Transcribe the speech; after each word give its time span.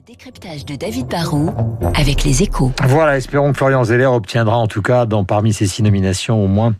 Le 0.00 0.14
décryptage 0.14 0.64
de 0.64 0.76
David 0.76 1.08
Barrault 1.08 1.52
avec 1.94 2.24
les 2.24 2.42
échos. 2.42 2.72
Voilà, 2.86 3.18
espérons 3.18 3.52
que 3.52 3.58
Florian 3.58 3.84
Zeller 3.84 4.06
obtiendra 4.06 4.56
en 4.56 4.66
tout 4.66 4.80
cas 4.80 5.04
dans 5.04 5.24
parmi 5.24 5.52
ses 5.52 5.66
six 5.66 5.82
nominations 5.82 6.42
au 6.42 6.46
moins 6.46 6.74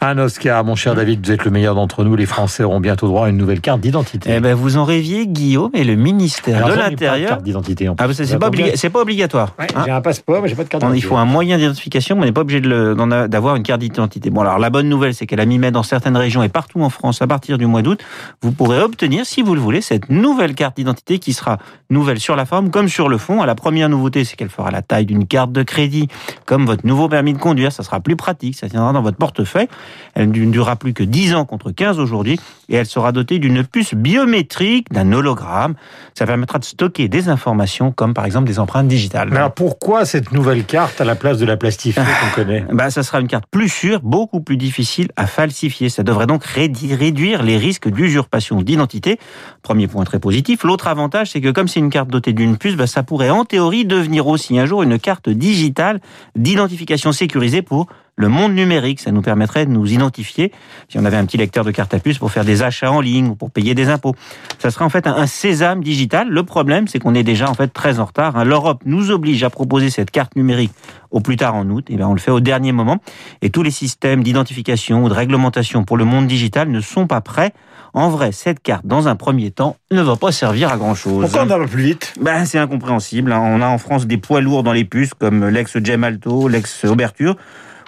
un 0.00 0.16
Oscar. 0.18 0.62
Mon 0.64 0.76
cher 0.76 0.94
David, 0.94 1.24
vous 1.26 1.32
êtes 1.32 1.44
le 1.44 1.50
meilleur 1.50 1.74
d'entre 1.74 2.04
nous. 2.04 2.14
Les 2.14 2.26
Français 2.26 2.62
auront 2.62 2.78
bientôt 2.78 3.08
droit 3.08 3.26
à 3.26 3.28
une 3.28 3.36
nouvelle 3.38 3.60
carte 3.60 3.80
d'identité. 3.80 4.30
Eh 4.32 4.38
ben, 4.40 4.54
vous 4.54 4.76
en 4.76 4.84
rêviez, 4.84 5.26
Guillaume, 5.26 5.70
et 5.74 5.82
le 5.84 5.96
ministère 5.96 6.58
Alors, 6.64 6.70
de 6.70 6.74
l'Intérieur. 6.80 7.28
carte 7.30 7.42
d'identité. 7.42 7.88
en 7.88 7.96
plus. 7.96 8.04
Ah, 8.08 8.24
c'est 8.24 8.38
pas, 8.38 8.48
obliga- 8.48 8.72
c'est 8.76 8.90
pas 8.90 9.00
obligatoire. 9.00 9.54
Ouais, 9.58 9.66
hein. 9.74 9.82
J'ai 9.86 9.90
un 9.90 10.00
passeport, 10.00 10.40
mais 10.42 10.48
j'ai 10.48 10.54
pas 10.54 10.64
de 10.64 10.68
carte 10.68 10.84
On- 10.84 10.86
il 10.88 10.90
d'identité. 10.92 11.08
faut 11.08 11.16
un 11.16 11.24
moyen 11.24 11.58
d'identification, 11.58 12.14
mais 12.16 12.22
on 12.22 12.24
n'est 12.26 12.32
pas 12.32 12.42
obligé 12.42 12.60
d'avoir 12.60 13.56
une 13.56 13.62
carte 13.64 13.80
d'identité. 13.80 14.30
Bon, 14.30 14.42
alors 14.42 14.58
la 14.60 14.70
bonne 14.70 14.88
nouvelle, 14.88 15.14
c'est 15.14 15.26
qu'elle 15.26 15.40
a 15.40 15.46
mis 15.46 15.58
met 15.58 15.72
dans 15.72 15.82
certaines 15.82 16.16
régions 16.16 16.42
et 16.44 16.48
partout 16.48 16.80
en 16.82 16.90
France 16.90 17.20
à 17.20 17.26
partir 17.26 17.58
du 17.58 17.66
mois 17.66 17.82
d'août, 17.82 18.00
vous 18.42 18.52
pourrez 18.52 18.80
obtenir, 18.80 19.26
si 19.26 19.42
vous 19.42 19.54
le 19.54 19.60
voulez, 19.60 19.80
cette 19.80 20.08
nouvelle 20.08 20.54
carte 20.54 20.76
d'identité 20.76 21.18
qui 21.18 21.32
sera 21.32 21.58
nouvelle 21.90 22.20
sur 22.20 22.36
la 22.36 22.46
forme 22.46 22.59
comme 22.68 22.88
sur 22.88 23.08
le 23.08 23.16
fond. 23.16 23.42
La 23.44 23.54
première 23.54 23.88
nouveauté, 23.88 24.24
c'est 24.24 24.36
qu'elle 24.36 24.50
fera 24.50 24.70
la 24.70 24.82
taille 24.82 25.06
d'une 25.06 25.26
carte 25.26 25.52
de 25.52 25.62
crédit, 25.62 26.08
comme 26.44 26.66
votre 26.66 26.86
nouveau 26.86 27.08
permis 27.08 27.32
de 27.32 27.38
conduire. 27.38 27.72
Ça 27.72 27.82
sera 27.82 28.00
plus 28.00 28.16
pratique, 28.16 28.56
ça 28.56 28.68
tiendra 28.68 28.92
dans 28.92 29.00
votre 29.00 29.16
portefeuille. 29.16 29.68
Elle 30.14 30.30
ne 30.30 30.50
durera 30.50 30.76
plus 30.76 30.92
que 30.92 31.02
10 31.04 31.34
ans 31.34 31.44
contre 31.46 31.70
15 31.70 31.98
aujourd'hui 31.98 32.38
et 32.68 32.76
elle 32.76 32.86
sera 32.86 33.12
dotée 33.12 33.38
d'une 33.38 33.64
puce 33.64 33.94
biométrique, 33.94 34.92
d'un 34.92 35.12
hologramme. 35.12 35.74
Ça 36.14 36.26
permettra 36.26 36.58
de 36.58 36.64
stocker 36.64 37.08
des 37.08 37.28
informations 37.28 37.92
comme 37.92 38.12
par 38.12 38.26
exemple 38.26 38.46
des 38.46 38.58
empreintes 38.58 38.88
digitales. 38.88 39.28
Mais 39.30 39.38
alors 39.38 39.54
pourquoi 39.54 40.04
cette 40.04 40.32
nouvelle 40.32 40.64
carte 40.64 41.00
à 41.00 41.04
la 41.04 41.14
place 41.14 41.38
de 41.38 41.46
la 41.46 41.56
plastifiée 41.56 42.02
qu'on 42.02 42.34
connaît? 42.42 42.64
Bah, 42.72 42.90
ça 42.90 43.02
sera 43.02 43.20
une 43.20 43.28
carte 43.28 43.44
plus 43.50 43.68
sûre, 43.68 44.00
beaucoup 44.02 44.40
plus 44.40 44.56
difficile 44.56 45.08
à 45.16 45.26
falsifier. 45.26 45.88
Ça 45.88 46.02
devrait 46.02 46.26
donc 46.26 46.44
réduire 46.44 47.42
les 47.42 47.56
risques 47.56 47.88
d'usurpation 47.88 48.62
d'identité. 48.62 49.18
Premier 49.62 49.86
point 49.86 50.04
très 50.04 50.18
positif. 50.18 50.64
L'autre 50.64 50.88
avantage, 50.88 51.30
c'est 51.30 51.40
que 51.40 51.50
comme 51.50 51.68
c'est 51.68 51.80
une 51.80 51.90
carte 51.90 52.08
dotée 52.08 52.32
d'une 52.40 52.56
puce, 52.56 52.74
bah, 52.74 52.86
ça 52.86 53.02
pourrait 53.02 53.30
en 53.30 53.44
théorie 53.44 53.84
devenir 53.84 54.26
aussi 54.26 54.58
un 54.58 54.64
jour 54.64 54.82
une 54.82 54.98
carte 54.98 55.28
digitale 55.28 56.00
d'identification 56.36 57.12
sécurisée 57.12 57.62
pour 57.62 57.86
le 58.20 58.28
monde 58.28 58.52
numérique. 58.54 59.00
Ça 59.00 59.10
nous 59.10 59.22
permettrait 59.22 59.66
de 59.66 59.70
nous 59.70 59.90
identifier 59.92 60.52
si 60.88 60.98
on 60.98 61.04
avait 61.04 61.16
un 61.16 61.24
petit 61.26 61.36
lecteur 61.36 61.64
de 61.64 61.70
carte 61.70 61.92
à 61.94 61.98
puce 61.98 62.18
pour 62.18 62.30
faire 62.30 62.44
des 62.44 62.62
achats 62.62 62.90
en 62.92 63.00
ligne 63.00 63.28
ou 63.28 63.34
pour 63.34 63.50
payer 63.50 63.74
des 63.74 63.88
impôts. 63.88 64.14
Ça 64.58 64.70
serait 64.70 64.84
en 64.84 64.90
fait 64.90 65.06
un, 65.06 65.14
un 65.16 65.26
sésame 65.26 65.82
digital. 65.82 66.28
Le 66.28 66.42
problème, 66.42 66.86
c'est 66.88 66.98
qu'on 66.98 67.14
est 67.14 67.22
déjà 67.24 67.48
en 67.50 67.54
fait 67.54 67.68
très 67.68 67.98
en 67.98 68.04
retard. 68.04 68.36
hein. 68.36 68.44
L'Europe 68.44 68.82
nous 68.84 69.10
oblige 69.10 69.42
à 69.42 69.50
proposer 69.50 69.90
cette 69.90 70.10
carte 70.10 70.36
numérique 70.36 70.72
au 71.10 71.20
plus 71.20 71.36
tard 71.36 71.54
en 71.54 71.68
août. 71.68 71.86
Et 71.90 71.96
bien, 71.96 72.08
on 72.08 72.14
le 72.14 72.20
fait 72.20 72.30
au 72.30 72.40
dernier 72.40 72.72
moment. 72.72 72.98
Et 73.42 73.50
tous 73.50 73.62
les 73.62 73.70
systèmes 73.72 74.22
d'identification 74.22 75.04
ou 75.04 75.08
de 75.08 75.14
réglementation 75.14 75.84
pour 75.84 75.96
le 75.96 76.04
monde 76.04 76.26
digital 76.26 76.70
ne 76.70 76.80
sont 76.80 77.06
pas 77.06 77.20
prêts. 77.20 77.52
En 77.92 78.08
vrai, 78.08 78.30
cette 78.30 78.62
carte, 78.62 78.86
dans 78.86 79.08
un 79.08 79.16
premier 79.16 79.50
temps, 79.50 79.76
ne 79.90 80.00
va 80.00 80.14
pas 80.14 80.30
servir 80.30 80.70
à 80.72 80.76
grand 80.76 80.94
chose. 80.94 81.22
Pourquoi 81.24 81.42
on 81.42 81.46
va 81.46 81.66
plus 81.66 81.82
vite? 81.82 82.14
Ben, 82.20 82.44
c'est 82.44 82.58
incompréhensible. 82.58 83.32
hein. 83.32 83.40
On 83.42 83.60
a 83.60 83.66
en 83.66 83.78
France 83.78 84.06
des 84.06 84.16
poids 84.16 84.40
lourds 84.40 84.62
dans 84.62 84.72
les 84.72 84.84
puces, 84.84 85.12
comme 85.12 85.48
l'ex-Gemalto, 85.48 86.46
l'ex-Oberture, 86.46 87.34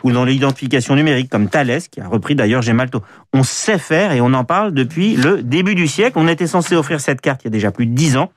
ou 0.03 0.13
dans 0.13 0.25
l'identification 0.25 0.95
numérique, 0.95 1.31
comme 1.31 1.49
Thales, 1.49 1.83
qui 1.91 2.01
a 2.01 2.09
repris 2.09 2.35
d'ailleurs 2.35 2.63
Gemalto. 2.63 3.03
On 3.33 3.43
sait 3.43 3.79
faire 3.79 4.13
et 4.13 4.21
on 4.21 4.33
en 4.35 4.45
parle 4.45 4.73
depuis 4.73 5.17
le 5.17 5.43
début 5.43 5.75
du 5.75 5.87
siècle. 5.87 6.15
On 6.17 6.29
était 6.29 6.47
censé 6.47 6.77
offrir 6.77 7.01
cette 7.01 7.21
carte 7.21 7.43
il 7.43 7.47
y 7.47 7.49
a 7.49 7.51
déjà 7.51 7.71
plus 7.71 7.87
de 7.87 7.95
dix 7.95 8.17
ans. 8.17 8.31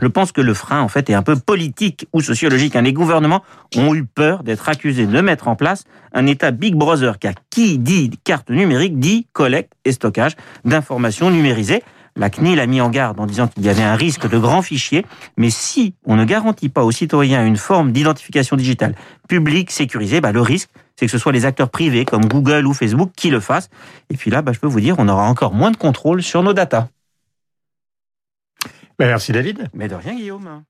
Je 0.00 0.06
pense 0.06 0.32
que 0.32 0.40
le 0.40 0.54
frein, 0.54 0.80
en 0.80 0.88
fait, 0.88 1.10
est 1.10 1.14
un 1.14 1.22
peu 1.22 1.36
politique 1.36 2.06
ou 2.12 2.20
sociologique. 2.20 2.74
Les 2.74 2.92
gouvernements 2.92 3.42
ont 3.76 3.94
eu 3.94 4.04
peur 4.04 4.42
d'être 4.42 4.68
accusés 4.68 5.06
de 5.06 5.20
mettre 5.20 5.48
en 5.48 5.56
place 5.56 5.84
un 6.12 6.26
État 6.26 6.50
Big 6.50 6.74
Brother, 6.74 7.18
car 7.18 7.34
qui 7.50 7.78
dit 7.78 8.10
carte 8.24 8.50
numérique 8.50 8.98
dit 8.98 9.26
collecte 9.32 9.72
et 9.84 9.92
stockage 9.92 10.36
d'informations 10.64 11.30
numérisées. 11.30 11.82
La 12.16 12.30
CNIL 12.30 12.60
a 12.60 12.66
mis 12.66 12.80
en 12.80 12.90
garde 12.90 13.20
en 13.20 13.26
disant 13.26 13.48
qu'il 13.48 13.64
y 13.64 13.68
avait 13.68 13.82
un 13.82 13.94
risque 13.94 14.28
de 14.28 14.38
grands 14.38 14.62
fichiers, 14.62 15.06
mais 15.36 15.50
si 15.50 15.94
on 16.04 16.16
ne 16.16 16.24
garantit 16.24 16.68
pas 16.68 16.84
aux 16.84 16.90
citoyens 16.90 17.44
une 17.46 17.56
forme 17.56 17.92
d'identification 17.92 18.56
digitale 18.56 18.94
publique, 19.28 19.70
sécurisée, 19.70 20.20
bah, 20.20 20.32
le 20.32 20.40
risque, 20.40 20.70
c'est 20.96 21.06
que 21.06 21.12
ce 21.12 21.18
soit 21.18 21.32
les 21.32 21.46
acteurs 21.46 21.70
privés 21.70 22.04
comme 22.04 22.26
Google 22.26 22.66
ou 22.66 22.74
Facebook 22.74 23.12
qui 23.16 23.30
le 23.30 23.40
fassent. 23.40 23.70
Et 24.10 24.16
puis 24.16 24.30
là, 24.30 24.42
bah, 24.42 24.52
je 24.52 24.58
peux 24.58 24.66
vous 24.66 24.80
dire, 24.80 24.96
on 24.98 25.08
aura 25.08 25.28
encore 25.28 25.54
moins 25.54 25.70
de 25.70 25.76
contrôle 25.76 26.22
sur 26.22 26.42
nos 26.42 26.52
datas. 26.52 26.88
Ben, 28.98 29.06
Merci 29.06 29.32
David. 29.32 29.68
Mais 29.72 29.88
de 29.88 29.94
rien, 29.94 30.14
Guillaume. 30.14 30.62